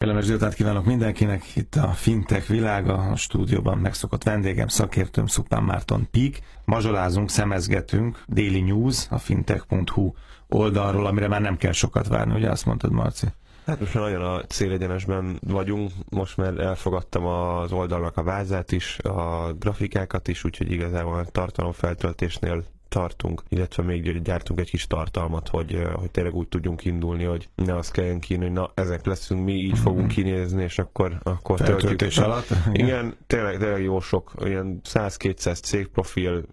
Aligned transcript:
Kellemes 0.00 0.26
délután 0.26 0.50
kívánok 0.50 0.84
mindenkinek, 0.84 1.56
itt 1.56 1.74
a 1.74 1.88
Fintech 1.88 2.48
világa, 2.48 2.94
a 2.94 3.16
stúdióban 3.16 3.78
megszokott 3.78 4.22
vendégem, 4.22 4.68
szakértőm 4.68 5.26
Szupán 5.26 5.62
Márton 5.62 6.08
Pík. 6.10 6.42
Mazsolázunk, 6.64 7.30
szemezgetünk, 7.30 8.22
Daily 8.28 8.60
News, 8.60 9.06
a 9.10 9.18
fintech.hu 9.18 10.12
oldalról, 10.48 11.06
amire 11.06 11.28
már 11.28 11.40
nem 11.40 11.56
kell 11.56 11.72
sokat 11.72 12.08
várni, 12.08 12.34
ugye 12.34 12.50
azt 12.50 12.66
mondtad, 12.66 12.92
Marci? 12.92 13.26
Hát 13.66 13.80
most 13.80 13.94
már 13.94 14.02
nagyon 14.02 14.24
a 14.24 14.42
célegyenesben 14.42 15.38
vagyunk, 15.46 15.90
most 16.08 16.36
már 16.36 16.58
elfogadtam 16.58 17.24
az 17.24 17.72
oldalnak 17.72 18.16
a 18.16 18.22
vázát 18.22 18.72
is, 18.72 18.98
a 18.98 19.52
grafikákat 19.58 20.28
is, 20.28 20.44
úgyhogy 20.44 20.72
igazából 20.72 21.18
a 21.18 21.24
tartalomfeltöltésnél 21.24 22.64
tartunk, 22.90 23.42
illetve 23.48 23.82
még 23.82 24.22
gyártunk 24.22 24.60
egy 24.60 24.70
kis 24.70 24.86
tartalmat, 24.86 25.48
hogy, 25.48 25.82
hogy 25.92 26.10
tényleg 26.10 26.34
úgy 26.34 26.48
tudjunk 26.48 26.84
indulni, 26.84 27.24
hogy 27.24 27.48
ne 27.54 27.76
azt 27.76 27.92
kelljen 27.92 28.20
kínni, 28.20 28.44
hogy 28.44 28.52
na, 28.52 28.70
ezek 28.74 29.06
leszünk, 29.06 29.44
mi 29.44 29.52
így 29.52 29.78
fogunk 29.78 30.06
mhm. 30.06 30.14
kinézni, 30.14 30.62
és 30.62 30.78
akkor, 30.78 31.18
akkor 31.22 31.60
töltjük. 31.60 32.24
alatt? 32.24 32.50
Igen, 32.72 32.86
igen 32.86 33.16
tényleg, 33.26 33.58
tényleg 33.58 33.82
jó 33.82 34.00
sok, 34.00 34.32
ilyen 34.44 34.80
100-200 34.88 35.62
cégprofil, 35.62 36.44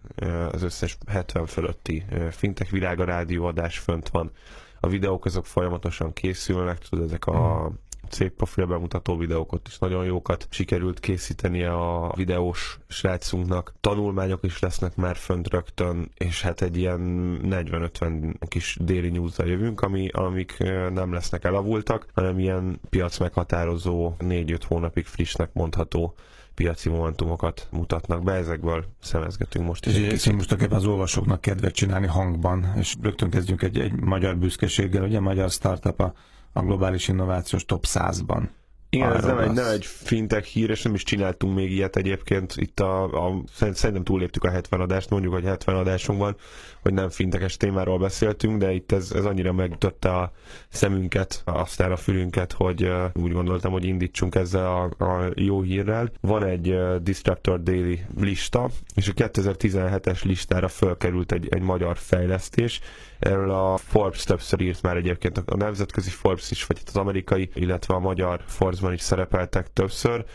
az 0.52 0.64
összes 0.64 0.98
70 1.08 1.46
fölötti 1.46 2.06
fintech 2.32 2.72
világa 2.72 3.04
rádióadás 3.04 3.80
fönt 3.80 4.10
van. 4.10 4.32
A 4.80 4.88
videók 4.88 5.26
azok 5.26 5.46
folyamatosan 5.46 6.14
készülnek, 6.14 6.78
tudod, 6.78 7.06
ezek 7.06 7.26
a 7.26 7.72
mhm 8.10 8.16
cégprofil 8.18 8.66
bemutató 8.66 9.18
videókat 9.18 9.68
is 9.68 9.78
nagyon 9.78 10.06
jókat 10.06 10.48
sikerült 10.50 11.00
készítenie 11.00 11.74
a 11.74 12.14
videós 12.16 12.80
srácunknak. 12.88 13.74
Tanulmányok 13.82 14.44
is 14.44 14.60
lesznek 14.60 14.96
már 14.96 15.16
fönt 15.16 15.48
rögtön, 15.48 16.12
és 16.18 16.42
hát 16.42 16.62
egy 16.62 16.78
ilyen 16.78 17.02
40-50 17.44 18.34
kis 18.48 18.78
déli 18.80 19.10
news 19.10 19.38
jövünk, 19.38 19.82
ami, 19.82 20.08
amik 20.08 20.58
nem 20.94 21.14
lesznek 21.14 21.44
elavultak, 21.44 22.08
hanem 22.14 22.40
ilyen 22.40 22.80
piac 22.90 23.18
meghatározó 23.18 24.14
4-5 24.20 24.60
hónapig 24.68 25.06
frissnek 25.06 25.54
mondható 25.54 26.16
piaci 26.54 26.90
momentumokat 26.90 27.68
mutatnak 27.72 28.24
be, 28.24 28.34
ezekből 28.34 28.86
szemezgetünk 29.00 29.66
most 29.66 29.86
is. 29.86 29.96
És 29.96 30.32
most 30.32 30.52
az 30.52 30.86
olvasóknak 30.86 31.42
kedvet 31.42 31.74
csinálni 31.74 32.08
hangban, 32.08 32.74
és 32.78 32.96
rögtön 33.02 33.30
kezdjünk 33.30 33.62
egy, 33.62 33.80
egy 33.80 33.94
magyar 33.94 34.38
büszkeséggel, 34.38 35.04
ugye 35.04 35.20
magyar 35.20 35.50
startup 35.50 36.00
a 36.00 36.14
a 36.58 36.62
globális 36.62 37.08
innovációs 37.08 37.66
top 37.66 37.86
100-ban. 37.86 38.50
Igen, 38.98 39.16
ez 39.16 39.24
nem 39.24 39.38
egy, 39.38 39.52
nem 39.52 39.68
egy 39.68 39.86
fintech 39.86 40.46
hír, 40.46 40.70
és 40.70 40.82
nem 40.82 40.94
is 40.94 41.04
csináltunk 41.04 41.56
még 41.56 41.72
ilyet 41.72 41.96
egyébként. 41.96 42.54
Itt 42.56 42.80
a, 42.80 43.04
a, 43.28 43.44
szerintem 43.74 44.04
túléptük 44.04 44.44
a 44.44 44.50
70 44.50 44.80
adást, 44.80 45.10
mondjuk, 45.10 45.34
hogy 45.34 45.44
70 45.44 45.76
adásunk 45.76 46.20
van, 46.20 46.36
hogy 46.82 46.94
nem 46.94 47.10
fintekes 47.10 47.58
témáról 47.58 48.00
beszéltünk, 48.00 48.58
de 48.58 48.72
itt 48.72 48.92
ez, 48.92 49.12
ez 49.12 49.26
annyira 49.26 49.54
megütötte 49.54 50.10
a 50.16 50.32
szemünket, 50.70 51.42
aztán 51.46 51.92
a 51.92 51.96
fülünket, 51.96 52.52
hogy 52.52 52.92
úgy 53.14 53.32
gondoltam, 53.32 53.72
hogy 53.72 53.86
indítsunk 53.86 54.36
ezzel 54.36 54.66
a, 54.66 55.04
a 55.04 55.32
jó 55.36 55.62
hírrel. 55.62 56.12
Van 56.22 56.44
egy 56.44 56.78
Disruptor 57.02 57.64
Daily 57.64 58.00
lista, 58.20 58.70
és 58.96 59.08
a 59.08 59.14
2017-es 59.14 60.24
listára 60.24 60.68
fölkerült 60.68 61.32
egy, 61.32 61.48
egy 61.50 61.62
magyar 61.62 61.98
fejlesztés, 61.98 62.82
Erről 63.20 63.52
a 63.52 63.78
Forbes 63.78 64.24
többször 64.24 64.62
írt 64.62 64.82
már 64.82 64.96
egyébként, 64.96 65.38
a 65.38 65.56
nemzetközi 65.56 66.10
Forbes 66.10 66.52
is, 66.52 66.66
vagy 66.66 66.82
az 66.86 66.96
amerikai, 66.96 67.50
illetve 67.54 67.94
a 67.94 68.00
magyar 68.00 68.42
Forbes-ban 68.88 68.94
is 68.94 69.02
szerepeltek 69.02 69.74
többször. 69.74 70.26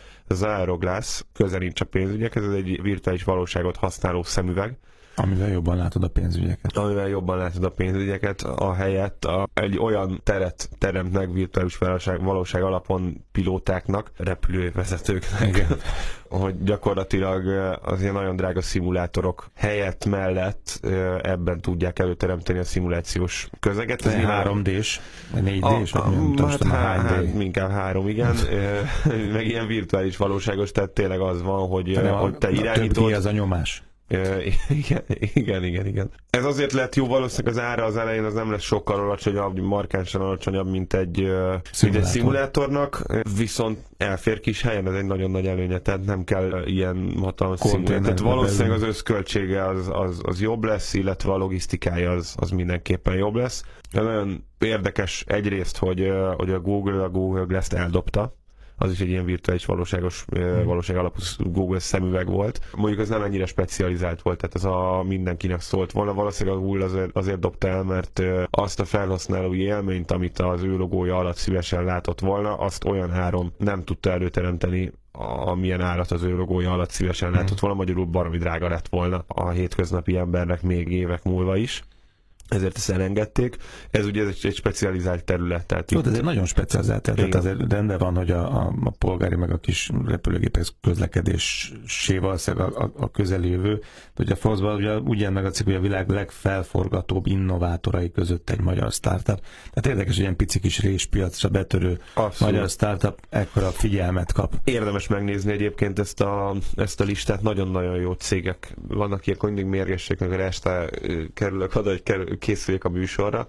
Aeroglass 0.43 1.23
közel 1.33 1.59
nincs 1.59 1.81
a 1.81 1.85
pénzügyek, 1.85 2.35
ez 2.35 2.45
egy 2.45 2.83
virtuális 2.83 3.25
valóságot 3.25 3.77
használó 3.77 4.23
szemüveg, 4.23 4.79
Amivel 5.15 5.49
jobban 5.49 5.77
látod 5.77 6.05
a 6.05 6.09
pénzügyeket. 6.09 6.77
Amivel 6.77 7.09
jobban 7.09 7.37
látod 7.37 7.65
a 7.65 7.71
pénzügyeket, 7.71 8.43
a 8.43 8.75
helyett 8.75 9.25
a, 9.25 9.49
egy 9.55 9.79
olyan 9.79 10.21
teret 10.23 10.69
teremtnek 10.79 11.33
virtuális 11.33 11.79
valóság, 11.79 12.23
valóság 12.23 12.63
alapon 12.63 13.25
pilótáknak, 13.33 14.11
repülővezetőknek, 14.17 15.49
Igen. 15.49 15.77
hogy 16.41 16.63
gyakorlatilag 16.63 17.47
az 17.83 18.01
ilyen 18.01 18.13
nagyon 18.13 18.37
drága 18.37 18.63
szimulátorok 18.63 19.51
helyett 19.55 20.05
mellett 20.05 20.81
ebben 21.23 21.61
tudják 21.61 21.99
előteremteni 21.99 22.59
a 22.59 22.65
szimulációs 22.65 23.49
közeget. 23.61 24.07
Ez 24.07 24.15
3D-s, 24.15 25.01
4D-s, 25.37 25.93
a, 25.93 26.07
a, 26.39 26.47
hát, 26.47 26.63
há, 26.63 27.03
hát, 27.03 27.25
inkább 27.39 27.71
három, 27.71 28.09
igen. 28.09 28.35
meg 29.33 29.47
ilyen 29.47 29.67
virtuális 29.67 30.17
valóságos, 30.17 30.71
tehát 30.73 30.91
tényleg 30.91 31.21
az 31.21 31.43
van, 31.43 31.69
hogy, 31.69 32.01
hogy 32.21 32.39
te 32.39 32.51
irányítod. 32.51 33.13
az 33.13 33.27
a 33.27 33.31
nyomás 33.31 33.83
igen, 34.69 35.03
igen, 35.35 35.65
igen, 35.65 35.87
igen. 35.87 36.11
Ez 36.31 36.45
azért 36.45 36.73
lett 36.73 36.95
jó, 36.95 37.07
valószínűleg 37.07 37.57
az 37.57 37.63
ára 37.63 37.85
az 37.85 37.97
elején 37.97 38.25
az 38.25 38.35
nem 38.35 38.51
lesz 38.51 38.63
sokkal 38.63 39.01
alacsonyabb, 39.01 39.59
markánsan 39.59 40.21
alacsonyabb, 40.21 40.71
mint 40.71 40.95
egy, 40.95 41.15
Szimulátor. 41.15 41.63
mint 41.83 41.97
egy 41.97 42.05
szimulátornak, 42.05 43.03
viszont 43.37 43.79
elfér 43.97 44.41
kis 44.41 44.63
helyen, 44.63 44.89
ez 44.89 44.95
egy 44.95 45.05
nagyon 45.05 45.31
nagy 45.31 45.47
előnye, 45.47 45.79
tehát 45.79 46.05
nem 46.05 46.25
kell 46.25 46.63
ilyen 46.67 47.15
hatalmas 47.21 47.61
szimulátor. 47.61 48.01
Tehát 48.01 48.21
valószínűleg 48.21 48.71
az 48.71 48.83
összköltsége 48.83 49.67
az, 49.67 49.91
az, 49.93 50.21
az 50.23 50.41
jobb 50.41 50.65
lesz, 50.65 50.95
illetve 50.95 51.33
a 51.33 51.37
logisztikája 51.37 52.11
az, 52.11 52.35
az 52.39 52.51
mindenképpen 52.51 53.15
jobb 53.15 53.35
lesz. 53.35 53.65
De 53.93 54.01
nagyon 54.01 54.45
érdekes 54.59 55.25
egyrészt, 55.27 55.77
hogy, 55.77 56.13
hogy 56.37 56.51
a 56.51 56.61
Google 56.61 57.03
a 57.03 57.09
Google 57.09 57.45
Glass-t 57.45 57.73
eldobta, 57.73 58.37
az 58.83 58.91
is 58.91 59.01
egy 59.01 59.09
ilyen 59.09 59.25
virtuális 59.25 59.65
valóságos, 59.65 60.25
hmm. 60.35 60.65
valóság 60.65 60.97
alapú 60.97 61.21
Google 61.39 61.79
szemüveg 61.79 62.27
volt. 62.27 62.61
Mondjuk 62.77 63.01
az 63.01 63.09
nem 63.09 63.23
ennyire 63.23 63.47
specializált 63.47 64.23
volt, 64.23 64.39
tehát 64.39 64.55
ez 64.55 64.65
a 64.65 65.03
mindenkinek 65.09 65.61
szólt 65.61 65.93
volna. 65.93 66.15
Valószínűleg 66.15 66.59
a 66.59 66.63
Google 66.63 66.85
azért, 66.85 67.17
azért 67.17 67.39
dobta 67.39 67.69
el, 67.69 67.83
mert 67.83 68.23
azt 68.51 68.81
a 68.81 68.85
felhasználói 68.85 69.61
élményt, 69.61 70.11
amit 70.11 70.39
az 70.39 70.63
ő 70.63 70.77
logója 70.77 71.17
alatt 71.17 71.37
szívesen 71.37 71.85
látott 71.85 72.21
volna, 72.21 72.55
azt 72.55 72.85
olyan 72.85 73.11
áron 73.11 73.53
nem 73.57 73.85
tudta 73.85 74.11
előteremteni, 74.11 74.93
amilyen 75.45 75.81
árat 75.81 76.11
az 76.11 76.23
ő 76.23 76.37
logója 76.37 76.73
alatt 76.73 76.91
szívesen 76.91 77.31
látott 77.31 77.49
hmm. 77.49 77.59
volna, 77.61 77.77
magyarul 77.77 78.05
baromi 78.05 78.39
drága 78.39 78.69
lett 78.69 78.89
volna 78.89 79.25
a 79.27 79.49
hétköznapi 79.49 80.17
embernek 80.17 80.63
még 80.63 80.93
évek 80.93 81.23
múlva 81.23 81.57
is 81.57 81.83
ezért 82.49 82.77
ezt 82.77 82.91
elengedték. 82.91 83.57
Ez 83.91 84.07
ugye 84.07 84.27
egy, 84.27 84.39
egy 84.43 84.55
specializált 84.55 85.25
terület. 85.25 85.67
Tehát 85.67 85.91
Jó, 85.91 86.01
ez 86.05 86.13
egy 86.13 86.23
nagyon 86.23 86.45
specializált 86.45 87.03
terület, 87.03 87.31
tehát 87.31 87.47
azért 87.47 87.73
rendben 87.73 87.99
van, 87.99 88.17
hogy 88.17 88.31
a, 88.31 88.61
a, 88.61 88.75
a 88.85 88.91
polgári 88.91 89.37
meg 89.37 89.51
a 89.51 89.59
kis 89.59 89.91
repülőgépes 90.07 90.73
közlekedésé 90.81 92.19
valószínűleg 92.19 92.73
a, 92.73 92.83
a, 92.83 92.93
a 92.97 93.11
közeli 93.11 93.49
jövő. 93.49 93.75
De 94.15 94.23
ugye 94.23 94.33
a 94.33 94.37
Forzban 94.37 94.75
ugye 94.75 94.99
úgy 94.99 95.21
jön 95.21 95.33
meg 95.33 95.45
a 95.45 95.51
cikk, 95.51 95.65
hogy 95.65 95.75
a 95.75 95.81
világ 95.81 96.09
legfelforgatóbb 96.09 97.27
innovátorai 97.27 98.11
között 98.11 98.51
egy 98.51 98.61
magyar 98.61 98.93
startup. 98.93 99.41
Tehát 99.73 99.87
érdekes, 99.87 100.15
hogy 100.15 100.23
ilyen 100.23 100.37
pici 100.37 100.61
kis 100.61 100.81
réspiacra 100.81 101.49
betörő 101.49 101.99
Abszolút. 102.15 102.55
magyar 102.55 102.71
startup 102.71 103.21
ekkora 103.29 103.71
figyelmet 103.71 104.33
kap. 104.33 104.55
Érdemes 104.65 105.09
megnézni 105.09 105.53
egyébként 105.53 105.99
ezt 105.99 106.21
a, 106.21 106.55
ezt 106.75 107.01
a 107.01 107.05
listát, 107.05 107.43
nagyon-nagyon 107.43 107.97
jó 107.97 108.13
cégek 108.13 108.75
vannak, 108.89 109.27
ilyenkor 109.27 109.49
mindig 109.51 109.67
mérgessék, 109.67 110.21
amikor 110.21 110.41
este 110.41 110.91
kerülök 111.35 111.75
oda, 111.75 111.91
hogy 111.91 112.03
kerül, 112.03 112.32
készüljek 112.39 112.85
a 112.85 112.89
műsorra, 112.89 113.49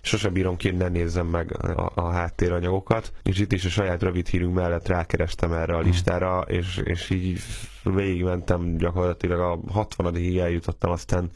sose 0.00 0.28
bírom 0.28 0.56
ki, 0.56 0.70
ne 0.70 0.88
nézzem 0.88 1.26
meg 1.26 1.52
a, 1.52 1.92
a 1.94 2.10
háttéranyagokat, 2.10 3.12
és 3.22 3.38
itt 3.38 3.52
is 3.52 3.64
a 3.64 3.68
saját 3.68 4.02
rövid 4.02 4.26
hírünk 4.26 4.54
mellett 4.54 4.88
rákerestem 4.88 5.52
erre 5.52 5.74
a 5.76 5.80
listára, 5.80 6.40
és, 6.40 6.80
és 6.84 7.10
így 7.10 7.40
végigmentem 7.82 8.76
gyakorlatilag 8.76 9.40
a 9.40 9.84
60-ig 9.84 10.40
eljutottam, 10.40 10.90
aztán 10.90 11.30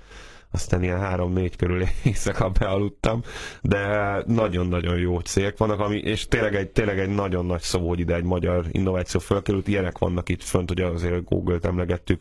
aztán 0.53 0.83
ilyen 0.83 1.01
három-négy 1.01 1.57
körül 1.57 1.83
éjszaka 2.05 2.51
bealudtam, 2.51 3.23
de 3.63 4.17
nagyon-nagyon 4.27 4.99
jó 4.99 5.19
cégek 5.19 5.59
vannak, 5.59 5.81
ami, 5.81 5.97
és 5.97 6.29
tényleg 6.29 6.55
egy, 6.55 6.71
tényleg 6.71 6.99
egy 6.99 7.09
nagyon 7.09 7.47
nagy 7.47 7.61
szó, 7.61 7.89
hogy 7.89 7.99
ide 8.01 8.15
egy 8.15 8.25
magyar 8.25 8.65
innováció 8.71 9.21
fölkerült, 9.21 9.69
ilyenek 9.69 9.99
vannak 9.99 10.29
itt 10.29 10.43
fönt, 10.43 10.69
hogy 10.69 10.81
azért 10.81 11.25
Google-t 11.25 11.65
emlegettük, 11.65 12.21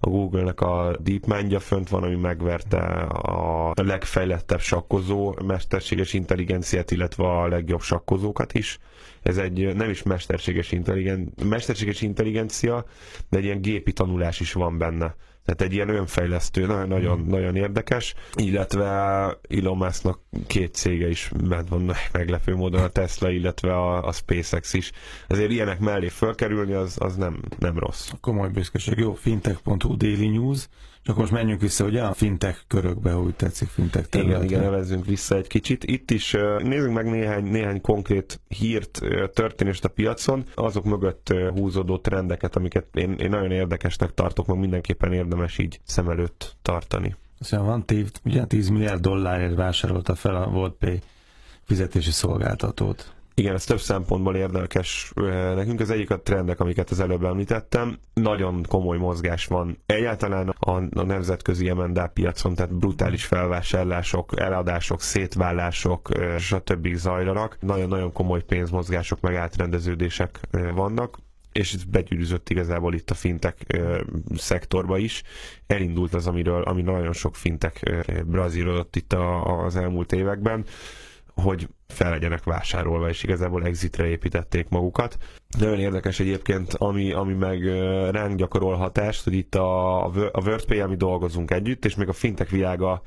a 0.00 0.08
Google-nek 0.08 0.60
a 0.60 0.96
DeepMind-ja 1.02 1.60
fönt 1.60 1.88
van, 1.88 2.02
ami 2.02 2.14
megverte 2.16 2.78
a 3.08 3.72
legfejlettebb 3.76 4.60
sakkozó 4.60 5.34
mesterséges 5.46 6.12
intelligenciát, 6.12 6.90
illetve 6.90 7.24
a 7.24 7.48
legjobb 7.48 7.80
sakkozókat 7.80 8.54
is. 8.54 8.78
Ez 9.22 9.36
egy 9.36 9.74
nem 9.74 9.90
is 9.90 10.02
mesterséges, 10.02 10.72
intelligen, 10.72 11.32
mesterséges 11.44 12.02
intelligencia, 12.02 12.84
de 13.28 13.38
egy 13.38 13.44
ilyen 13.44 13.60
gépi 13.60 13.92
tanulás 13.92 14.40
is 14.40 14.52
van 14.52 14.78
benne 14.78 15.14
tehát 15.44 15.62
egy 15.62 15.72
ilyen 15.72 15.88
önfejlesztő, 15.88 16.66
nagyon, 16.66 16.88
nagyon, 16.88 17.18
mm. 17.18 17.28
nagyon 17.28 17.56
érdekes, 17.56 18.14
illetve 18.34 18.88
Elon 19.48 19.76
Musknak 19.76 20.20
két 20.46 20.74
cége 20.74 21.08
is 21.08 21.30
bent 21.48 21.68
van 21.68 21.92
meglepő 22.12 22.54
módon, 22.54 22.82
a 22.82 22.88
Tesla, 22.88 23.30
illetve 23.30 23.74
a, 23.74 24.06
a 24.06 24.12
SpaceX 24.12 24.72
is. 24.72 24.92
Ezért 25.26 25.50
ilyenek 25.50 25.78
mellé 25.78 26.08
fölkerülni, 26.08 26.72
az, 26.72 26.96
az 26.98 27.16
nem, 27.16 27.40
nem 27.58 27.78
rossz. 27.78 28.10
A 28.12 28.16
komoly 28.20 28.48
büszkeség. 28.48 28.98
Jó, 28.98 29.14
fintech.hu 29.14 29.96
Daily 29.96 30.28
News. 30.28 30.68
Csak 31.02 31.16
most 31.16 31.32
menjünk 31.32 31.60
vissza 31.60 31.84
ugye 31.84 32.02
a 32.02 32.14
fintech 32.14 32.58
körökbe, 32.66 33.16
úgy 33.16 33.34
tetszik, 33.34 33.68
fintech 33.68 34.08
területre. 34.08 34.44
Igen, 34.44 34.58
igen, 34.58 34.70
nevezzünk 34.70 35.06
vissza 35.06 35.36
egy 35.36 35.46
kicsit. 35.46 35.84
Itt 35.84 36.10
is 36.10 36.36
nézzünk 36.62 36.94
meg 36.94 37.10
néhány, 37.10 37.44
néhány 37.44 37.80
konkrét 37.80 38.40
hírt, 38.48 39.00
történést 39.34 39.84
a 39.84 39.88
piacon, 39.88 40.44
azok 40.54 40.84
mögött 40.84 41.34
húzódó 41.54 41.98
trendeket, 41.98 42.56
amiket 42.56 42.86
én, 42.94 43.12
én 43.12 43.30
nagyon 43.30 43.50
érdekesnek 43.50 44.14
tartok, 44.14 44.46
meg 44.46 44.58
mindenképpen 44.58 45.12
érdemes 45.12 45.58
így 45.58 45.80
szem 45.84 46.08
előtt 46.08 46.56
tartani. 46.62 47.16
Aztán 47.38 47.64
van 47.64 47.86
10, 47.86 48.10
ugye 48.24 48.44
10 48.44 48.68
milliárd 48.68 49.00
dollárért 49.00 49.54
vásárolta 49.54 50.14
fel 50.14 50.34
a 50.34 50.50
VoldPay 50.50 50.98
fizetési 51.64 52.10
szolgáltatót. 52.10 53.12
Igen, 53.40 53.54
ez 53.54 53.64
több 53.64 53.80
szempontból 53.80 54.36
érdekes 54.36 55.12
nekünk. 55.54 55.80
Az 55.80 55.90
egyik 55.90 56.10
a 56.10 56.20
trendek, 56.20 56.60
amiket 56.60 56.90
az 56.90 57.00
előbb 57.00 57.24
említettem. 57.24 57.98
Nagyon 58.14 58.64
komoly 58.68 58.98
mozgás 58.98 59.46
van 59.46 59.78
egyáltalán 59.86 60.48
a, 60.48 60.70
a 60.70 61.02
nemzetközi 61.02 61.72
M&A 61.72 62.06
piacon, 62.06 62.54
tehát 62.54 62.74
brutális 62.74 63.24
felvásárlások, 63.24 64.40
eladások, 64.40 65.00
szétválások, 65.02 66.08
stb. 66.38 66.94
zajlanak. 66.94 67.56
Nagyon-nagyon 67.60 68.12
komoly 68.12 68.42
pénzmozgások, 68.42 69.20
meg 69.20 69.34
átrendeződések 69.34 70.40
vannak 70.74 71.18
és 71.52 71.72
ez 71.72 71.84
begyűrűzött 71.84 72.50
igazából 72.50 72.94
itt 72.94 73.10
a 73.10 73.14
fintek 73.14 73.82
szektorba 74.36 74.98
is. 74.98 75.22
Elindult 75.66 76.14
az, 76.14 76.26
amiről, 76.26 76.62
ami 76.62 76.82
nagyon 76.82 77.12
sok 77.12 77.36
fintek 77.36 78.04
brazírodott 78.26 78.96
itt 78.96 79.12
a, 79.12 79.64
az 79.64 79.76
elmúlt 79.76 80.12
években 80.12 80.64
hogy 81.40 81.68
fel 81.88 82.10
legyenek 82.10 82.44
vásárolva, 82.44 83.08
és 83.08 83.22
igazából 83.22 83.64
exitre 83.64 84.06
építették 84.06 84.68
magukat. 84.68 85.16
Nagyon 85.58 85.78
érdekes 85.78 86.20
egyébként, 86.20 86.74
ami, 86.74 87.12
ami 87.12 87.32
meg 87.32 87.64
ránk 88.10 88.36
gyakorol 88.36 88.74
hatást, 88.74 89.24
hogy 89.24 89.34
itt 89.34 89.54
a, 89.54 90.04
a 90.04 90.40
WordPay, 90.44 90.80
ami 90.80 90.96
dolgozunk 90.96 91.50
együtt, 91.50 91.84
és 91.84 91.94
még 91.94 92.08
a 92.08 92.12
fintek 92.12 92.48
világa 92.48 93.02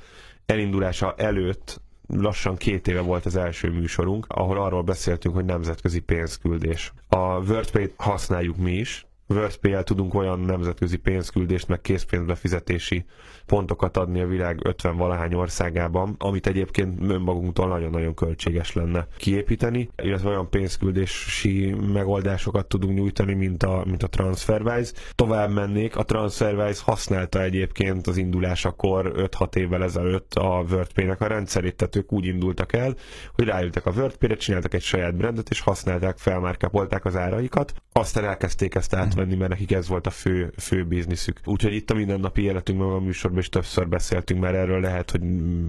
elindulása 0.45 1.13
előtt 1.17 1.81
lassan 2.07 2.55
két 2.55 2.87
éve 2.87 3.01
volt 3.01 3.25
az 3.25 3.35
első 3.35 3.69
műsorunk, 3.69 4.25
ahol 4.27 4.57
arról 4.57 4.81
beszéltünk, 4.81 5.35
hogy 5.35 5.45
nemzetközi 5.45 5.99
pénzküldés. 5.99 6.93
A 7.09 7.17
WordPay-t 7.17 7.93
használjuk 7.97 8.57
mi 8.57 8.71
is, 8.71 9.05
WordPay-el 9.33 9.83
tudunk 9.83 10.13
olyan 10.13 10.39
nemzetközi 10.39 10.97
pénzküldést, 10.97 11.67
meg 11.67 11.81
készpénzbefizetési 11.81 13.05
pontokat 13.45 13.97
adni 13.97 14.21
a 14.21 14.27
világ 14.27 14.59
50 14.63 14.97
valahány 14.97 15.33
országában, 15.33 16.15
amit 16.17 16.47
egyébként 16.47 17.11
önmagunktól 17.11 17.67
nagyon-nagyon 17.67 18.13
költséges 18.13 18.73
lenne 18.73 19.07
kiépíteni, 19.17 19.89
illetve 20.03 20.29
olyan 20.29 20.49
pénzküldési 20.49 21.75
megoldásokat 21.93 22.67
tudunk 22.67 22.97
nyújtani, 22.97 23.33
mint 23.33 23.63
a, 23.63 23.83
mint 23.85 24.03
a 24.03 24.07
TransferWise. 24.07 24.91
Tovább 25.15 25.51
mennék, 25.51 25.95
a 25.95 26.03
TransferWise 26.03 26.81
használta 26.85 27.41
egyébként 27.41 28.07
az 28.07 28.17
indulásakor 28.17 29.11
5-6 29.15 29.55
évvel 29.55 29.83
ezelőtt 29.83 30.33
a 30.33 30.65
WordPay-nek 30.71 31.21
a 31.21 31.27
rendszerét, 31.27 31.75
tehát 31.75 31.95
ők 31.95 32.11
úgy 32.11 32.25
indultak 32.25 32.73
el, 32.73 32.95
hogy 33.33 33.45
ráültek 33.45 33.85
a 33.85 33.91
WordPay-re, 33.91 34.35
csináltak 34.35 34.73
egy 34.73 34.81
saját 34.81 35.15
brandet, 35.15 35.49
és 35.49 35.59
használták, 35.59 36.17
felmárkápolták 36.17 37.05
az 37.05 37.15
áraikat, 37.15 37.73
aztán 37.91 38.23
elkezdték 38.23 38.75
ezt 38.75 38.95
átvenni, 38.95 39.22
mert 39.27 39.49
nekik 39.49 39.71
ez 39.71 39.87
volt 39.87 40.07
a 40.07 40.09
fő, 40.09 40.53
fő 40.57 40.83
bizniszük. 40.83 41.39
Úgyhogy 41.45 41.73
itt 41.73 41.89
a 41.89 41.93
mindennapi 41.93 42.41
életünkben 42.41 42.87
a 42.87 42.99
műsorban 42.99 43.39
is 43.39 43.49
többször 43.49 43.87
beszéltünk 43.87 44.41
már 44.41 44.55
erről, 44.55 44.81
lehet, 44.81 45.11
hogy 45.11 45.21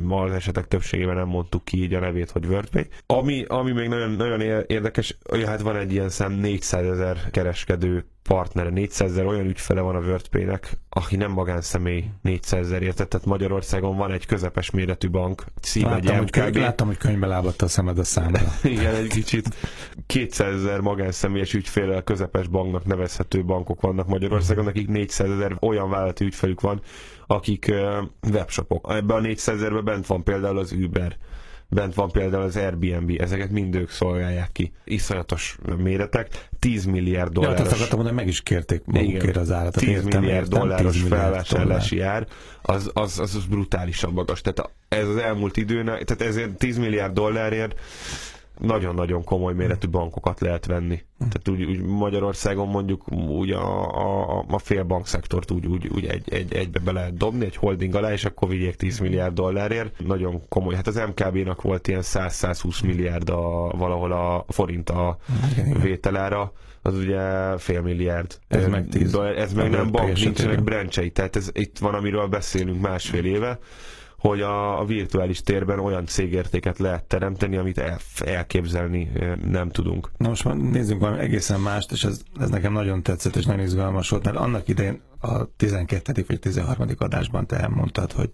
ma 0.03 0.23
az 0.23 0.33
esetek 0.33 0.69
többségében 0.69 1.17
nem 1.17 1.29
mondtuk 1.29 1.65
ki 1.65 1.83
így 1.83 1.95
a 1.95 2.01
nevét, 2.01 2.31
hogy 2.31 2.47
WordPay. 2.47 2.87
Ami, 3.07 3.45
ami 3.49 3.73
még 3.73 3.89
nagyon, 3.89 4.11
nagyon 4.11 4.41
érdekes, 4.67 5.17
hogy 5.23 5.45
hát 5.45 5.61
van 5.61 5.77
egy 5.77 5.93
ilyen 5.93 6.09
szám 6.09 6.33
400 6.33 6.87
ezer 6.87 7.31
kereskedő 7.31 8.05
partnere, 8.29 8.71
400 8.71 9.11
ezer 9.11 9.27
olyan 9.27 9.47
ügyfele 9.47 9.81
van 9.81 9.97
a 9.97 10.01
WordPay-nek, 10.01 10.79
aki 10.89 11.17
nem 11.17 11.31
magánszemély 11.31 12.05
400 12.23 12.67
ezerért, 12.67 13.09
tehát 13.09 13.27
Magyarországon 13.27 13.97
van 13.97 14.13
egy 14.13 14.27
közepes 14.27 14.71
méretű 14.71 15.09
bank, 15.11 15.45
cím 15.61 15.85
láttam, 15.85 16.17
egy 16.17 16.37
hogy, 16.37 16.55
láttam, 16.55 16.87
hogy 16.87 16.97
könyvbe 16.97 17.27
lábadt 17.27 17.63
a 17.63 17.69
szemed 17.69 17.99
a 17.99 18.05
számra. 18.05 18.41
Igen, 18.63 18.95
egy 18.95 19.07
kicsit. 19.09 19.49
200 20.07 20.55
ezer 20.55 20.81
magánszemélyes 20.81 21.55
ügyfélel 21.55 22.03
közepes 22.03 22.47
banknak 22.47 22.85
nevezhető 22.85 23.45
bankok 23.45 23.81
vannak 23.81 24.07
Magyarországon, 24.07 24.67
akik 24.67 24.89
400 24.89 25.31
ezer 25.31 25.57
olyan 25.61 25.91
vállalati 25.91 26.25
ügyfelük 26.25 26.61
van, 26.61 26.81
akik 27.27 27.73
webshopok. 28.33 28.87
Ebben 28.91 29.17
a 29.17 29.21
400 29.21 29.57
ezerben 29.57 29.85
bent 29.85 30.07
van 30.07 30.23
például 30.23 30.59
az 30.59 30.73
Uber, 30.73 31.17
bent 31.75 31.95
van 31.95 32.11
például 32.11 32.43
az 32.43 32.57
Airbnb, 32.57 33.17
ezeket 33.21 33.51
mind 33.51 33.75
ők 33.75 33.91
szolgálják 33.91 34.53
ki. 34.53 34.73
Iszonyatos 34.85 35.59
méretek, 35.77 36.49
10 36.59 36.85
milliárd 36.85 37.33
dolláros. 37.33 37.57
Ja, 37.59 37.63
tehát 37.65 37.79
akartam 37.79 37.99
mondani, 37.99 38.21
meg 38.21 38.29
is 38.29 38.43
kérték 38.43 38.83
magukért 38.85 39.37
az 39.37 39.51
árat. 39.51 39.75
10 39.75 39.89
értem, 39.89 40.21
milliárd 40.21 40.45
értem, 40.45 40.59
dolláros 40.59 40.93
10 40.93 41.09
felvásárlási 41.09 42.01
ár, 42.01 42.27
az, 42.63 42.91
az, 42.93 43.19
az, 43.19 43.35
az 43.35 43.45
brutálisan 43.45 44.13
magas. 44.13 44.41
Tehát 44.41 44.71
ez 44.89 45.09
az 45.09 45.17
elmúlt 45.17 45.57
időn, 45.57 45.85
tehát 45.85 46.21
ezért 46.21 46.59
10 46.59 46.79
milliárd 46.79 47.15
dollárért 47.15 47.81
nagyon-nagyon 48.65 49.25
komoly 49.25 49.55
méretű 49.55 49.89
bankokat 49.89 50.41
lehet 50.41 50.67
venni. 50.67 51.03
Tehát 51.19 51.49
úgy, 51.49 51.65
úgy 51.65 51.83
Magyarországon 51.83 52.69
mondjuk 52.69 53.13
úgy 53.13 53.51
a, 53.51 53.89
a, 54.37 54.45
a 54.49 54.59
fél 54.59 54.83
bankszektort 54.83 55.51
úgy, 55.51 55.67
úgy, 55.67 55.89
úgy 55.89 56.05
egy, 56.05 56.33
egy, 56.33 56.55
egybe 56.55 56.79
be 56.79 56.93
lehet 56.93 57.17
dobni, 57.17 57.45
egy 57.45 57.57
holding 57.57 57.95
alá, 57.95 58.13
és 58.13 58.25
akkor 58.25 58.49
vigyék 58.49 58.77
10 58.77 58.99
milliárd 58.99 59.35
dollárért. 59.35 60.07
Nagyon 60.07 60.43
komoly. 60.49 60.75
Hát 60.75 60.87
az 60.87 60.95
MKB-nak 60.95 61.63
volt 61.63 61.89
ilyen 61.89 62.03
100-120 62.05 62.85
milliárd 62.85 63.31
a, 63.31 63.73
valahol 63.77 64.13
a 64.13 64.45
forint 64.49 64.91
a 64.91 65.19
vételára 65.83 66.53
az 66.83 66.97
ugye 66.97 67.57
fél 67.59 67.81
milliárd. 67.81 68.39
Ez 68.49 68.67
meg 68.67 68.89
10. 68.89 69.11
Dollár, 69.11 69.39
ez 69.39 69.53
meg 69.53 69.71
nem 69.71 69.91
bank, 69.91 70.19
nincsenek 70.19 70.63
branchei, 70.63 71.11
tehát 71.11 71.37
ez 71.37 71.51
itt 71.53 71.79
van, 71.79 71.95
amiről 71.95 72.27
beszélünk 72.27 72.81
másfél 72.81 73.25
éve 73.25 73.59
hogy 74.29 74.41
a, 74.41 74.85
virtuális 74.85 75.43
térben 75.43 75.79
olyan 75.79 76.07
cégértéket 76.07 76.79
lehet 76.79 77.05
teremteni, 77.05 77.57
amit 77.57 77.79
el, 77.79 77.99
elképzelni 78.25 79.11
nem 79.45 79.69
tudunk. 79.69 80.11
Na 80.17 80.29
most 80.29 80.45
már 80.45 80.57
nézzünk 80.57 81.01
valami 81.01 81.19
egészen 81.19 81.61
mást, 81.61 81.93
és 81.93 82.05
ez, 82.05 82.23
ez 82.41 82.49
nekem 82.51 82.73
nagyon 82.73 83.03
tetszett, 83.03 83.37
és 83.37 83.45
nagyon 83.45 83.65
izgalmas 83.65 84.09
volt, 84.09 84.25
mert 84.25 84.37
annak 84.37 84.69
idején 84.69 85.01
a 85.21 85.57
12. 85.57 86.25
vagy 86.29 86.39
13. 86.39 86.89
adásban 86.99 87.47
te 87.47 87.57
elmondtad, 87.57 88.13
hogy, 88.13 88.31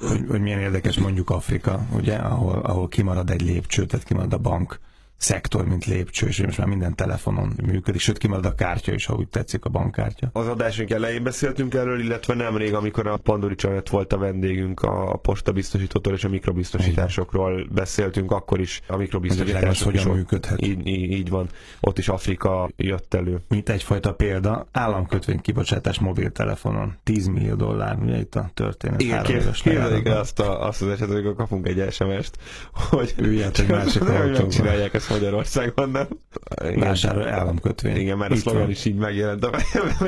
hogy, 0.00 0.24
hogy 0.28 0.40
milyen 0.40 0.60
érdekes 0.60 0.98
mondjuk 0.98 1.30
Afrika, 1.30 1.86
ugye, 1.94 2.14
ahol, 2.14 2.58
ahol 2.58 2.88
kimarad 2.88 3.30
egy 3.30 3.42
lépcső, 3.42 3.86
tehát 3.86 4.06
kimarad 4.06 4.32
a 4.32 4.38
bank 4.38 4.80
szektor, 5.22 5.66
mint 5.66 5.84
lépcső, 5.84 6.26
és 6.26 6.42
most 6.42 6.58
már 6.58 6.66
minden 6.66 6.94
telefonon 6.94 7.52
működik, 7.66 8.00
sőt 8.00 8.18
kimarad 8.18 8.46
a 8.46 8.54
kártya 8.54 8.92
is, 8.92 9.06
ha 9.06 9.14
úgy 9.14 9.28
tetszik 9.28 9.64
a 9.64 9.68
bankkártya. 9.68 10.30
Az 10.32 10.48
adásunk 10.48 10.90
elején 10.90 11.22
beszéltünk 11.22 11.74
erről, 11.74 12.00
illetve 12.00 12.34
nemrég, 12.34 12.74
amikor 12.74 13.06
a 13.06 13.16
Pandori 13.16 13.54
Csanet 13.54 13.88
volt 13.88 14.12
a 14.12 14.18
vendégünk, 14.18 14.82
a 14.82 15.16
postabiztosítótól 15.16 16.12
és 16.12 16.24
a 16.24 16.28
mikrobiztosításokról 16.28 17.66
beszéltünk, 17.70 18.30
akkor 18.30 18.60
is 18.60 18.80
a 18.86 18.96
mikrobiztosítások 18.96 19.84
hogyan 19.84 20.08
is 20.08 20.14
működhet. 20.14 20.62
Így, 20.62 20.86
így, 20.86 21.10
így, 21.10 21.28
van. 21.28 21.48
Ott 21.80 21.98
is 21.98 22.08
Afrika 22.08 22.70
jött 22.76 23.14
elő. 23.14 23.40
Mint 23.48 23.68
egyfajta 23.68 24.14
példa, 24.14 24.66
államkötvény 24.72 25.40
kibocsátás 25.40 25.98
mobiltelefonon. 25.98 26.96
10 27.04 27.26
millió 27.26 27.54
dollár, 27.54 27.98
ugye 27.98 28.18
itt 28.18 28.34
a 28.34 28.50
történet. 28.54 29.02
Igen, 29.02 29.22
képzeljük 29.22 30.06
azt, 30.06 30.40
a, 30.40 30.66
azt 30.66 30.82
az 30.82 30.88
esetet, 30.88 31.10
amikor 31.10 31.34
kapunk 31.34 31.68
egy 31.68 31.92
SMS-t, 31.92 32.38
hogy 32.72 33.14
üljet 33.18 33.58
egy 33.58 33.68
másik 33.68 34.02
csinálják 34.56 34.94
ezt 34.94 35.11
Magyarországon, 35.12 35.90
nem? 35.90 36.08
Vásárol 36.76 37.28
államkötvény. 37.28 37.96
Igen, 37.96 38.18
mert 38.18 38.32
a 38.32 38.36
szlogan 38.36 38.70
is 38.70 38.84
így 38.84 38.96
megjelent, 38.96 39.40
de 39.40 39.48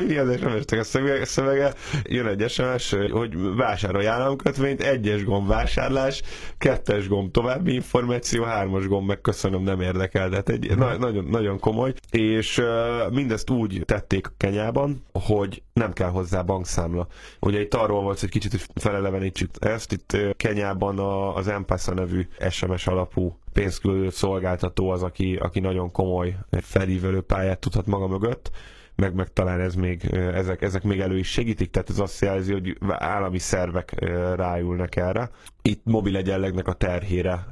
mi 0.07 0.17
az 0.17 0.35
sms 0.35 1.21
a 1.21 1.25
szövege, 1.25 1.75
jön 2.03 2.27
egy 2.27 2.51
SMS, 2.51 2.97
hogy 3.11 3.55
vásárolj 3.57 4.07
államkötvényt, 4.07 4.83
egyes 4.83 5.25
gomb 5.25 5.49
vásárlás, 5.49 6.23
kettes 6.59 7.09
gomb 7.09 7.31
további 7.31 7.75
információ, 7.75 8.43
hármas 8.43 8.87
gomb 8.87 9.07
meg 9.07 9.21
köszönöm, 9.21 9.63
nem 9.63 9.81
érdekel, 9.81 10.29
de 10.29 10.37
hát 10.37 10.49
egy 10.49 10.77
na, 10.77 10.97
nagyon, 10.97 11.25
nagyon 11.25 11.59
komoly, 11.59 11.93
és 12.11 12.59
uh, 12.59 13.13
mindezt 13.13 13.51
úgy 13.51 13.83
tették 13.85 14.33
Kenyában, 14.37 15.05
hogy 15.13 15.63
nem 15.73 15.93
kell 15.93 16.09
hozzá 16.09 16.43
bankszámla. 16.43 17.07
Ugye 17.41 17.61
itt 17.61 17.75
arról 17.75 18.03
volt, 18.03 18.21
hogy 18.21 18.29
kicsit 18.29 18.69
felelevenítsük 18.75 19.51
ezt, 19.59 19.93
itt 19.93 20.17
Kenyában 20.37 20.99
a, 20.99 21.37
az 21.37 21.47
M-Pesa 21.47 21.95
nevű 21.95 22.29
SMS 22.51 22.87
alapú 22.87 23.37
pénzküldő 23.55 24.11
szolgáltató 24.11 24.91
az, 24.91 25.03
aki, 25.03 25.37
aki 25.37 25.61
nagyon 25.61 25.91
komoly 25.91 26.37
felívelő 26.51 27.21
pályát 27.21 27.59
tudhat 27.59 27.87
maga 27.87 28.07
mögött, 28.07 28.51
meg, 28.97 29.15
meg 29.15 29.33
talán 29.33 29.61
ez 29.61 29.75
még, 29.75 30.05
ezek, 30.13 30.63
ezek 30.63 30.83
még 30.83 31.01
elő 31.01 31.19
is 31.19 31.31
segítik, 31.31 31.71
tehát 31.71 31.91
ez 31.91 31.99
azt 31.99 32.21
jelzi, 32.21 32.53
hogy 32.53 32.77
állami 32.89 33.39
szervek 33.39 33.95
ráülnek 34.37 34.97
erre. 34.97 35.31
Itt 35.69 35.85
mobil 35.85 36.17
egyenlegnek 36.17 36.69
a 36.69 36.73
terhére 36.73 37.47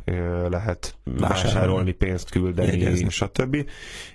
lehet 0.48 0.96
vásárolni, 1.04 1.92
pénzt 1.92 2.30
küldeni, 2.30 2.78
Jegyezni. 2.78 3.10
stb. 3.10 3.66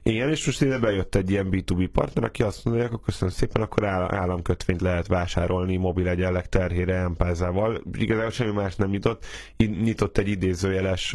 Igen, 0.03 0.29
és 0.29 0.45
most 0.45 0.61
ide 0.61 0.79
bejött 0.79 1.15
egy 1.15 1.29
ilyen 1.29 1.47
B2B 1.51 1.89
partner, 1.91 2.23
aki 2.23 2.43
azt 2.43 2.65
mondja, 2.65 2.87
hogy 2.87 2.99
köszönöm 3.05 3.33
szépen, 3.33 3.61
akkor 3.61 3.85
államkötvényt 3.85 4.81
lehet 4.81 5.07
vásárolni 5.07 5.77
mobil 5.77 6.07
egyenleg 6.07 6.49
terhére 6.49 6.95
empázával. 6.95 7.81
Igazából 7.93 8.29
semmi 8.31 8.51
más 8.51 8.75
nem 8.75 8.89
nyitott. 8.89 9.25
Nyitott 9.57 10.17
egy 10.17 10.27
idézőjeles 10.27 11.13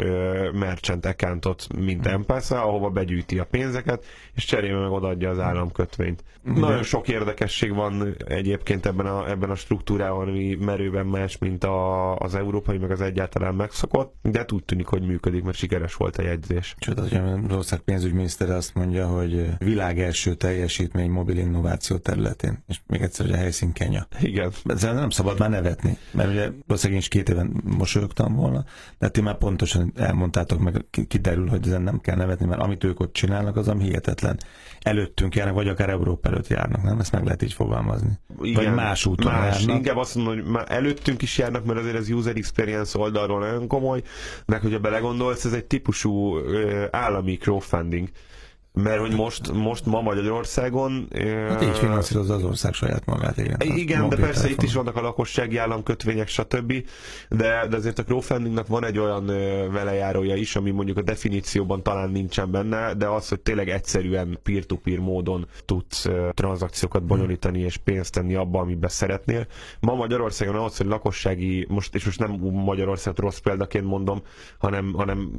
merchant 0.53 1.07
accountot, 1.07 1.67
mint 1.79 2.07
empáza, 2.07 2.63
ahova 2.63 2.91
begyűjti 2.91 3.39
a 3.39 3.45
pénzeket, 3.45 4.05
és 4.35 4.45
cserébe 4.45 4.79
meg 4.79 4.91
odaadja 4.91 5.31
az 5.31 5.39
államkötvényt. 5.39 6.25
De... 6.45 6.61
Nagyon 6.61 6.83
sok 6.83 7.09
érdekesség 7.09 7.75
van 7.75 8.17
egyébként 8.27 8.87
ebben 8.87 9.07
a, 9.07 9.29
ebben 9.31 9.51
a 9.51 9.55
struktúrában, 9.55 10.29
ami 10.29 10.55
merőben 10.61 11.07
más, 11.07 11.39
mint 11.39 11.65
a, 11.65 12.17
az 12.17 12.35
Európai 12.35 12.72
európai, 12.73 12.79
meg 12.79 12.91
az 12.91 13.01
egyáltalán 13.01 13.55
megszokott, 13.55 14.15
de 14.23 14.39
hát 14.39 14.53
úgy 14.53 14.65
tűnik, 14.65 14.87
hogy 14.87 15.03
működik, 15.03 15.43
mert 15.43 15.57
sikeres 15.57 15.95
volt 15.95 16.17
a 16.17 16.23
jegyzés. 16.23 16.75
Sőt, 16.79 16.99
az 16.99 17.11
ország 17.51 17.81
pénzügyminiszter 17.81 18.51
azt 18.51 18.75
mondja, 18.75 19.07
hogy 19.07 19.49
világ 19.59 20.01
első 20.01 20.35
teljesítmény 20.35 21.11
mobil 21.11 21.37
innováció 21.37 21.97
területén, 21.97 22.65
és 22.69 22.81
még 22.87 23.03
egyszer, 23.03 23.27
hogy 23.27 23.35
a 23.35 23.39
helyszín 23.39 23.73
Kenya. 23.73 24.07
Igen. 24.21 24.53
Ezzel 24.65 24.95
nem 24.95 25.11
szabad 25.11 25.39
már 25.39 25.51
nevetni, 25.51 25.97
mert 26.11 26.29
ugye 26.29 26.51
valószínűleg 26.67 27.03
is 27.03 27.09
két 27.09 27.29
éven 27.29 27.63
mosolyogtam 27.65 28.35
volna, 28.35 28.65
de 28.99 29.09
ti 29.09 29.21
már 29.21 29.39
pontosan 29.39 29.93
elmondtátok, 29.97 30.61
meg 30.61 30.85
kiderül, 31.09 31.49
hogy 31.49 31.67
ezen 31.67 31.83
nem 31.83 32.01
kell 32.01 32.17
nevetni, 32.17 32.47
mert 32.47 32.61
amit 32.61 32.85
ők 32.85 33.01
ott 33.01 33.13
csinálnak, 33.13 33.57
az 33.57 33.69
ami 33.69 33.85
hihetetlen. 33.85 34.39
Előttünk 34.81 35.35
járnak, 35.35 35.55
vagy 35.55 35.69
akár 35.69 35.89
Európa 35.89 36.29
előtt 36.29 36.47
járnak, 36.47 36.83
nem? 36.83 36.99
Ezt 36.99 37.13
meg 37.13 37.25
lehet 37.25 37.43
így 37.43 37.53
fogalmazni. 37.53 38.19
Igen, 38.43 38.65
vagy 38.65 38.75
más 38.75 39.07
úton 39.07 39.33
más, 39.33 39.59
járnak. 39.59 39.77
Inkább 39.77 39.97
azt 39.97 40.15
mondom, 40.15 40.35
hogy 40.35 40.45
már 40.45 40.65
előttünk 40.69 41.23
is 41.23 41.39
járnak, 41.39 41.65
mert 41.65 41.79
azért 41.79 41.97
az 41.97 42.11
user 42.11 42.37
experience 42.37 42.61
oldalról 42.95 43.39
nagyon 43.41 43.67
komoly, 43.69 44.03
meg 44.47 44.61
hogyha 44.61 44.79
belegondolsz, 44.79 45.45
ez 45.45 45.53
egy 45.53 45.65
típusú 45.65 46.37
állami 46.91 47.37
crowdfunding 47.37 48.09
mert 48.73 49.01
hogy 49.01 49.15
most, 49.15 49.53
most 49.53 49.87
ma 49.87 50.01
Magyarországon... 50.01 51.09
Hát 51.49 51.63
így 51.63 51.79
finanszírozza 51.79 52.35
az 52.35 52.45
ország 52.45 52.73
saját 52.73 53.07
magát, 53.07 53.37
igen. 53.37 53.57
Igen, 53.61 54.09
de 54.09 54.17
persze 54.17 54.33
telefon. 54.33 54.51
itt 54.51 54.63
is 54.63 54.75
vannak 54.75 54.97
a 54.97 55.01
lakossági 55.01 55.57
államkötvények, 55.57 56.29
stb. 56.29 56.73
De, 57.29 57.67
de 57.69 57.77
azért 57.77 57.99
a 57.99 58.05
crowdfundingnak 58.05 58.67
van 58.67 58.85
egy 58.85 58.99
olyan 58.99 59.27
velejárója 59.73 60.35
is, 60.35 60.57
ami 60.57 60.71
mondjuk 60.71 60.97
a 60.97 61.03
definícióban 61.03 61.83
talán 61.83 62.11
nincsen 62.11 62.51
benne, 62.51 62.95
de 62.95 63.07
az, 63.07 63.29
hogy 63.29 63.41
tényleg 63.41 63.69
egyszerűen 63.69 64.39
peer-to-peer 64.43 64.99
módon 64.99 65.47
tudsz 65.65 66.09
tranzakciókat 66.35 67.03
bonyolítani 67.05 67.59
és 67.59 67.77
pénzt 67.77 68.13
tenni 68.13 68.35
abba, 68.35 68.61
amiben 68.61 68.91
szeretnél. 68.91 69.47
Ma 69.81 69.95
Magyarországon 69.95 70.55
ahhoz, 70.55 70.77
hogy 70.77 70.87
lakossági, 70.87 71.67
most, 71.69 71.95
és 71.95 72.05
most 72.05 72.19
nem 72.19 72.31
Magyarországot 72.41 73.19
rossz 73.19 73.39
példaként 73.39 73.85
mondom, 73.85 74.23
hanem, 74.59 74.93
hanem 74.97 75.31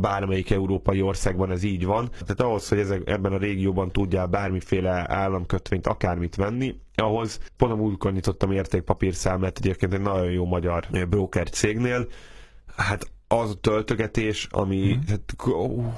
bármelyik 0.00 0.50
európai 0.50 1.02
országban 1.02 1.50
ez 1.50 1.62
így 1.62 1.84
van. 1.84 2.08
Tehát 2.10 2.40
ahhoz 2.40 2.59
ahhoz, 2.60 2.68
hogy 2.68 2.78
ezek, 2.78 3.08
ebben 3.08 3.32
a 3.32 3.38
régióban 3.38 3.92
tudjál 3.92 4.26
bármiféle 4.26 5.04
államkötvényt, 5.08 5.86
akármit 5.86 6.34
venni, 6.36 6.80
ahhoz 6.94 7.40
pont 7.56 7.72
a 7.72 7.76
múltkor 7.76 8.12
nyitottam 8.12 8.52
értékpapírszámlát 8.52 9.58
egyébként 9.58 9.94
egy 9.94 10.00
nagyon 10.00 10.30
jó 10.30 10.44
magyar 10.44 10.86
broker 11.08 11.50
cégnél, 11.50 12.06
hát 12.76 13.10
az 13.32 13.50
a 13.50 13.54
töltögetés, 13.54 14.46
ami 14.50 14.96
mm. 14.96 15.00
hát, 15.08 15.34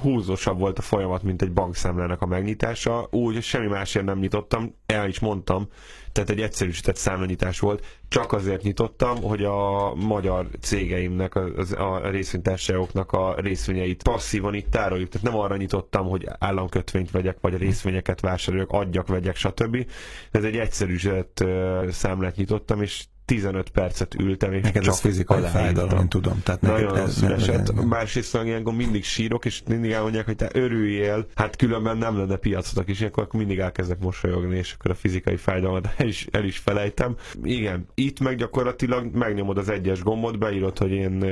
húzósabb 0.01 0.59
volt 0.59 0.77
a 0.77 0.81
folyamat, 0.81 1.23
mint 1.23 1.41
egy 1.41 1.51
bankszámlának 1.51 2.21
a 2.21 2.25
megnyitása, 2.25 3.07
úgy 3.11 3.43
semmi 3.43 3.67
másért 3.67 4.05
nem 4.05 4.19
nyitottam, 4.19 4.75
el 4.85 5.07
is 5.07 5.19
mondtam, 5.19 5.67
tehát 6.11 6.29
egy 6.29 6.41
egyszerűsített 6.41 6.95
számlanyítás 6.95 7.59
volt, 7.59 7.85
csak 8.07 8.31
azért 8.31 8.61
nyitottam, 8.63 9.21
hogy 9.21 9.43
a 9.43 9.93
magyar 9.95 10.47
cégeimnek, 10.61 11.35
a, 11.35 11.49
a 11.77 12.09
részvénytársaságoknak 12.09 13.11
a 13.11 13.35
részvényeit 13.37 14.03
passzívan 14.03 14.53
itt 14.53 14.69
tároljuk, 14.69 15.09
tehát 15.09 15.27
nem 15.27 15.37
arra 15.37 15.57
nyitottam, 15.57 16.07
hogy 16.09 16.27
államkötvényt 16.39 17.11
vegyek, 17.11 17.37
vagy 17.41 17.53
a 17.53 17.57
részvényeket 17.57 18.19
vásároljak, 18.19 18.69
adjak, 18.71 19.07
vegyek, 19.07 19.35
stb. 19.35 19.85
Ez 20.31 20.43
egy 20.43 20.57
egyszerűsített 20.57 21.43
számlát 21.89 22.35
nyitottam, 22.35 22.81
és 22.81 23.03
15 23.25 23.69
percet 23.69 24.13
ültem, 24.13 24.53
és 24.53 24.61
neked 24.61 24.83
csak 24.83 24.93
ez 24.93 24.99
fizikai 24.99 25.41
fájdalom, 25.41 25.99
én 25.99 26.07
tudom. 26.07 26.41
Tehát 26.43 26.61
Nagyon 26.61 26.97
ez 26.97 27.21
esett. 27.21 27.85
Másrészt 27.85 28.39
ilyenkor 28.43 28.73
mindig 28.73 29.03
sírok, 29.03 29.45
és 29.45 29.61
mindig 29.67 29.91
elmondják, 29.91 30.25
hogy 30.25 30.35
te 30.35 30.49
örüljél, 30.53 31.27
hát 31.35 31.55
különben 31.55 31.97
nem 31.97 32.17
lenne 32.17 32.35
piacodok, 32.35 32.89
és 32.89 32.99
ilyenkor 32.99 33.23
akkor 33.23 33.39
mindig 33.39 33.59
elkezdek 33.59 33.99
mosolyogni, 33.99 34.57
és 34.57 34.75
akkor 34.77 34.91
a 34.91 34.95
fizikai 34.95 35.35
fájdalmat 35.35 35.93
el 35.97 36.07
is, 36.07 36.27
el 36.31 36.43
is 36.43 36.57
felejtem. 36.57 37.15
Igen, 37.43 37.87
itt 37.93 38.19
meg 38.19 38.37
gyakorlatilag 38.37 39.15
megnyomod 39.15 39.57
az 39.57 39.69
egyes 39.69 40.01
gombot, 40.01 40.39
beírod, 40.39 40.77
hogy 40.77 40.91
én 40.91 41.25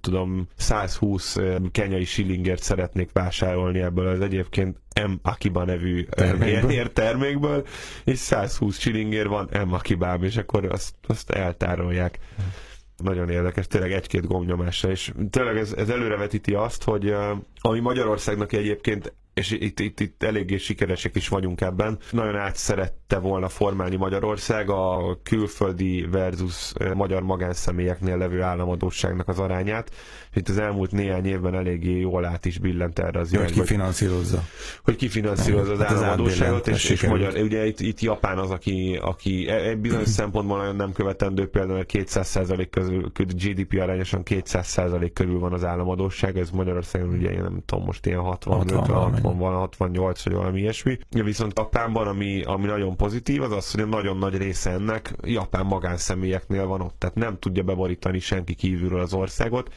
tudom 0.00 0.48
120 0.56 1.36
kenyai 1.72 2.04
shillingért 2.04 2.62
szeretnék 2.62 3.10
vásárolni 3.12 3.80
ebből 3.80 4.06
az 4.06 4.20
egyébként 4.20 4.82
M. 4.94 5.12
Akiba 5.22 5.64
nevű 5.64 6.02
termékből, 6.04 6.92
termékből 6.92 7.66
és 8.04 8.18
120 8.18 8.78
csillingér 8.78 9.28
van 9.28 9.48
M. 9.66 9.72
Akibám, 9.72 10.22
és 10.22 10.36
akkor 10.36 10.64
azt, 10.64 10.94
azt 11.06 11.30
eltárolják. 11.30 12.18
Nagyon 12.96 13.30
érdekes, 13.30 13.66
tényleg 13.66 13.92
egy-két 13.92 14.26
gombnyomásra, 14.26 14.90
és 14.90 15.12
tényleg 15.30 15.56
ez, 15.56 15.72
ez 15.72 15.88
előrevetíti 15.88 16.54
azt, 16.54 16.82
hogy 16.82 17.14
ami 17.60 17.80
Magyarországnak 17.80 18.52
egyébként 18.52 19.12
és 19.34 19.50
itt, 19.50 19.80
itt, 19.80 20.00
itt 20.00 20.22
eléggé 20.22 20.56
sikeresek 20.56 21.16
is 21.16 21.28
vagyunk 21.28 21.60
ebben. 21.60 21.98
Nagyon 22.10 22.36
át 22.36 22.56
szerette 22.56 23.18
volna 23.18 23.48
formálni 23.48 23.96
Magyarország 23.96 24.70
a 24.70 25.18
külföldi 25.22 26.06
versus 26.10 26.72
magyar 26.94 27.22
magánszemélyeknél 27.22 28.16
levő 28.16 28.42
államadóságnak 28.42 29.28
az 29.28 29.38
arányát. 29.38 29.90
Itt 30.34 30.48
az 30.48 30.58
elmúlt 30.58 30.90
néhány 30.90 31.26
évben 31.26 31.54
eléggé 31.54 32.00
jól 32.00 32.24
át 32.24 32.44
is 32.44 32.58
billent 32.58 32.98
erre 32.98 33.20
az 33.20 33.32
irányba. 33.32 33.52
Hogy 33.52 33.60
kifinanszírozza. 33.60 34.42
Hogy 34.84 34.96
kifinanszírozza 34.96 35.72
az 35.72 35.78
hát 35.78 35.90
államadóságot, 35.90 36.68
és, 36.68 36.90
és 36.90 37.06
magyar, 37.06 37.34
ugye 37.36 37.66
itt, 37.66 37.80
itt 37.80 38.00
Japán 38.00 38.38
az, 38.38 38.50
aki, 38.50 38.98
aki 39.02 39.48
e, 39.48 39.54
egy 39.54 39.78
bizonyos 39.78 40.08
szempontból 40.20 40.58
nagyon 40.58 40.76
nem 40.76 40.92
követendő, 40.92 41.48
például 41.48 41.84
200% 41.88 42.66
közül, 42.70 43.12
GDP 43.14 43.80
arányosan 43.80 44.22
200% 44.24 45.10
körül 45.14 45.38
van 45.38 45.52
az 45.52 45.64
államadóság, 45.64 46.38
ez 46.38 46.50
Magyarországon 46.50 47.08
ugye 47.08 47.30
én 47.30 47.42
nem 47.42 47.62
tudom, 47.66 47.84
most 47.84 48.06
ilyen 48.06 48.20
60, 48.20 48.56
60, 48.56 48.78
50, 48.78 48.96
60 48.96 49.23
60 49.24 49.38
van, 49.38 49.54
68 49.54 50.22
vagy 50.24 50.32
valami 50.34 50.60
ilyesmi. 50.60 50.98
Viszont 51.10 51.52
Japánban, 51.58 52.06
ami, 52.06 52.42
ami 52.42 52.66
nagyon 52.66 52.96
pozitív, 52.96 53.42
az 53.42 53.52
az, 53.52 53.70
hogy 53.70 53.80
a 53.80 53.86
nagyon 53.86 54.16
nagy 54.18 54.36
része 54.36 54.70
ennek 54.70 55.14
japán 55.22 55.66
magánszemélyeknél 55.66 56.66
van 56.66 56.80
ott. 56.80 56.94
Tehát 56.98 57.14
nem 57.16 57.38
tudja 57.38 57.62
beborítani 57.62 58.18
senki 58.18 58.54
kívülről 58.54 59.00
az 59.00 59.12
országot 59.14 59.72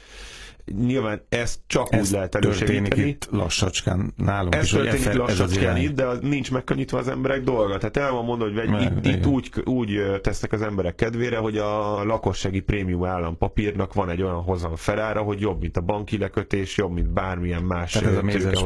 nyilván 0.76 1.22
ezt 1.30 1.60
csak 1.68 1.94
ez 1.94 2.08
úgy 2.08 2.12
lehet 2.12 2.36
elősegíteni. 2.36 3.08
itt 3.08 3.28
lassacskán 3.32 4.14
nálunk 4.16 4.56
ez 4.56 4.64
is. 4.64 4.72
történik 4.72 5.06
ez 5.06 5.16
lassacskán 5.16 5.78
itt, 5.78 5.96
de 5.96 6.06
nincs 6.22 6.52
megkönnyítve 6.52 6.98
az 6.98 7.08
emberek 7.08 7.42
dolga. 7.44 7.78
Tehát 7.78 7.98
el 7.98 8.12
van 8.12 8.26
mondani, 8.26 8.54
hogy 8.54 8.70
vegy, 8.70 8.82
itt, 8.82 9.06
itt 9.06 9.26
úgy, 9.26 9.50
úgy 9.64 10.20
tesznek 10.22 10.52
az 10.52 10.62
emberek 10.62 10.96
kedvére, 10.96 11.38
hogy 11.38 11.58
a 11.58 12.04
lakossági 12.04 12.60
prémium 12.60 13.06
állampapírnak 13.06 13.94
van 13.94 14.10
egy 14.10 14.22
olyan 14.22 14.44
hozam 14.44 14.76
felára, 14.76 15.22
hogy 15.22 15.40
jobb, 15.40 15.62
mint 15.62 15.78
a 15.78 15.82
banki 15.82 16.18
lekötés, 16.18 16.78
jobb, 16.78 16.94
mint 16.94 17.10
bármilyen 17.10 17.64
más. 17.64 17.92
Tehát 17.92 18.10
ez 18.10 18.18
a 18.18 18.22
mézes 18.22 18.64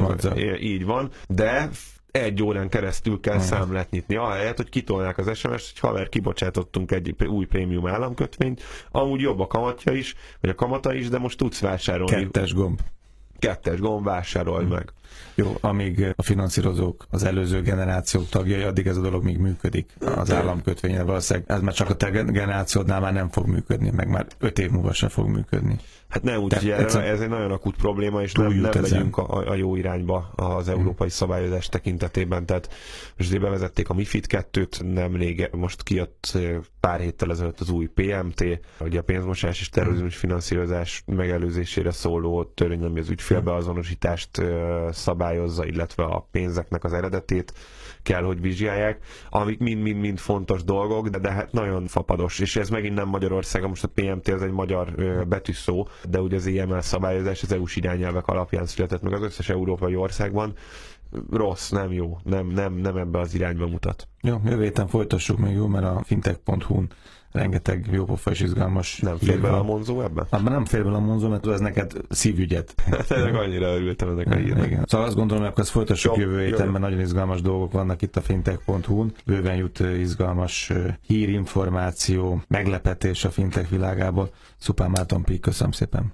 Így 0.59 0.85
van, 0.85 1.09
de 1.27 1.69
egy 2.11 2.43
órán 2.43 2.69
keresztül 2.69 3.19
kell 3.19 3.35
uh-huh. 3.35 3.49
számlát 3.49 3.89
nyitni, 3.89 4.15
ahelyett, 4.15 4.57
hogy 4.57 4.69
kitolnák 4.69 5.17
az 5.17 5.37
SMS-t, 5.37 5.79
hogy 5.79 5.89
haver, 5.89 6.09
kibocsátottunk 6.09 6.91
egy 6.91 7.15
új 7.27 7.45
prémium 7.45 7.87
államkötvényt, 7.87 8.61
amúgy 8.91 9.21
jobb 9.21 9.39
a 9.39 9.47
kamatja 9.47 9.93
is, 9.93 10.15
vagy 10.41 10.49
a 10.49 10.55
kamata 10.55 10.93
is, 10.93 11.09
de 11.09 11.17
most 11.17 11.37
tudsz 11.37 11.59
vásárolni. 11.59 12.15
Kettes 12.15 12.53
gomb. 12.53 12.79
Kettes 13.39 13.79
gomb, 13.79 14.05
vásárolj 14.05 14.63
uh-huh. 14.63 14.77
meg. 14.77 14.93
Jó, 15.35 15.57
amíg 15.61 16.13
a 16.15 16.21
finanszírozók 16.21 17.05
az 17.09 17.23
előző 17.23 17.61
generációk 17.61 18.29
tagjai, 18.29 18.61
addig 18.61 18.87
ez 18.87 18.97
a 18.97 19.01
dolog 19.01 19.23
még 19.23 19.37
működik. 19.37 19.89
Az 20.15 20.31
államkötvényel 20.31 21.05
valószínűleg 21.05 21.51
ez 21.51 21.61
már 21.61 21.73
csak 21.73 21.89
a 21.89 21.95
te 21.95 22.09
generációdnál 22.09 22.99
már 22.99 23.13
nem 23.13 23.29
fog 23.29 23.47
működni, 23.47 23.89
meg 23.89 24.07
már 24.07 24.25
öt 24.39 24.59
év 24.59 24.69
múlva 24.69 24.93
sem 24.93 25.09
fog 25.09 25.27
működni. 25.27 25.79
Hát 26.11 26.23
nem 26.23 26.41
úgy, 26.41 26.53
hogy 26.53 26.69
ez 26.69 27.21
egy 27.21 27.29
nagyon 27.29 27.51
akut 27.51 27.75
probléma, 27.75 28.21
és 28.21 28.33
nem, 28.33 28.51
nem 28.51 28.71
megyünk 28.81 29.17
a, 29.17 29.49
a 29.49 29.55
jó 29.55 29.75
irányba 29.75 30.31
az 30.35 30.67
hmm. 30.67 30.79
európai 30.79 31.09
szabályozás 31.09 31.69
tekintetében. 31.69 32.45
Tehát 32.45 32.73
most 33.17 33.39
bevezették 33.39 33.89
a 33.89 33.93
MIFID 33.93 34.25
2-t, 34.29 34.93
nemrég 34.93 35.49
most 35.51 35.83
kijött 35.83 36.37
pár 36.79 36.99
héttel 36.99 37.31
ezelőtt 37.31 37.59
az 37.59 37.69
új 37.69 37.85
PMT, 37.85 38.59
ugye 38.79 38.99
a 38.99 39.03
pénzmosás 39.03 39.59
és 39.59 39.69
terrorizmus 39.69 40.15
finanszírozás 40.15 41.03
megelőzésére 41.05 41.91
szóló 41.91 42.43
törvény, 42.43 42.83
ami 42.83 42.99
az 42.99 43.09
ügyfélbeazonosítást 43.09 44.41
szabályozza, 44.89 45.65
illetve 45.65 46.03
a 46.03 46.27
pénzeknek 46.31 46.83
az 46.83 46.93
eredetét 46.93 47.53
kell, 48.03 48.23
hogy 48.23 48.41
vizsgálják, 48.41 48.99
amik 49.29 49.59
mind-mind-mind 49.59 50.17
fontos 50.17 50.63
dolgok, 50.63 51.07
de, 51.07 51.19
de 51.19 51.31
hát 51.31 51.51
nagyon 51.51 51.87
fapados, 51.87 52.39
és 52.39 52.55
ez 52.55 52.69
megint 52.69 52.95
nem 52.95 53.07
Magyarország, 53.07 53.67
most 53.67 53.83
a 53.83 53.87
PMT 53.87 54.27
az 54.27 54.41
egy 54.41 54.51
magyar 54.51 54.95
betűszó, 55.27 55.87
de 56.09 56.19
ugye 56.21 56.35
az 56.35 56.45
IML 56.45 56.81
szabályozás 56.81 57.43
az 57.43 57.51
EU-s 57.51 57.75
irányelvek 57.75 58.27
alapján 58.27 58.65
született 58.65 59.01
meg 59.01 59.13
az 59.13 59.21
összes 59.21 59.49
európai 59.49 59.95
országban, 59.95 60.53
rossz, 61.31 61.69
nem 61.69 61.91
jó, 61.91 62.17
nem, 62.23 62.47
nem, 62.47 62.73
nem 62.73 62.97
ebbe 62.97 63.19
az 63.19 63.35
irányba 63.35 63.67
mutat. 63.67 64.07
Jó, 64.21 64.41
jövő 64.45 64.63
héten 64.63 64.87
folytassuk 64.87 65.37
még 65.37 65.53
jó, 65.53 65.67
mert 65.67 65.85
a 65.85 66.01
fintech.hu-n 66.03 66.89
rengeteg 67.31 67.87
jópofa 67.91 68.31
és 68.31 68.39
izgalmas 68.39 68.99
Nem 68.99 69.17
fér 69.17 69.41
bele 69.41 69.57
a 69.57 69.63
monzó 69.63 70.01
ebben? 70.01 70.25
Abban 70.29 70.51
nem 70.51 70.65
fér 70.65 70.83
bele 70.83 70.95
a 70.95 70.99
monzó, 70.99 71.27
mert 71.27 71.47
ez 71.47 71.59
neked 71.59 71.93
szívügyet. 72.09 72.73
Hát 72.91 73.11
ennek 73.17 73.35
annyira 73.35 73.75
örültem 73.75 74.09
ennek 74.09 74.27
a 74.27 74.35
hírnek. 74.35 74.65
Igen. 74.65 74.83
Szóval 74.87 75.07
azt 75.07 75.15
gondolom, 75.15 75.43
hogy 75.43 75.51
akkor 75.51 75.63
ezt 75.63 75.71
folytassuk 75.71 76.15
jó, 76.15 76.21
jövő 76.21 76.45
héten, 76.45 76.67
mert 76.67 76.83
nagyon 76.83 76.99
izgalmas 76.99 77.41
dolgok 77.41 77.71
vannak 77.71 78.01
itt 78.01 78.15
a 78.15 78.21
fintech.hu-n. 78.21 79.13
Bőven 79.25 79.55
jut 79.55 79.79
izgalmas 79.79 80.71
hírinformáció, 81.07 82.41
meglepetés 82.47 83.25
a 83.25 83.29
fintech 83.29 83.69
világából. 83.69 84.29
Szupán 84.57 84.89
Márton 84.89 85.23
Pík, 85.23 85.41
köszönöm 85.41 85.71
szépen. 85.71 86.13